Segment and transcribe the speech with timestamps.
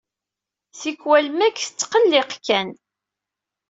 [0.79, 2.69] Tikkal, Meg tettqelliq Ken.